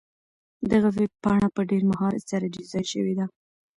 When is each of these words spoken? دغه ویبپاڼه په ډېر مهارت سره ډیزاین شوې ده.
دغه 0.71 0.89
ویبپاڼه 0.97 1.47
په 1.55 1.61
ډېر 1.69 1.81
مهارت 1.91 2.23
سره 2.31 2.45
ډیزاین 2.55 2.85
شوې 2.93 3.13
ده. 3.19 3.25